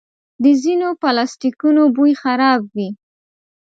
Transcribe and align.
د 0.43 0.45
ځینو 0.63 0.87
پلاسټیکونو 1.01 1.81
بوی 1.95 2.13
خراب 2.21 2.61
وي. 2.75 2.89